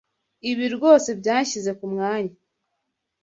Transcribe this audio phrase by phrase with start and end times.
[0.49, 2.35] Ibi rwose byanshyize kumwanya.